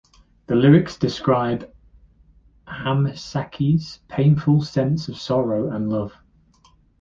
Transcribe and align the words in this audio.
The 0.47 0.55
lyrics 0.55 0.97
describe 0.97 1.71
Hamasaki's 2.65 3.99
"painful" 4.07 4.63
sense 4.63 5.07
of 5.07 5.21
sorrow 5.21 5.69
and 5.69 5.91
love. 5.91 6.13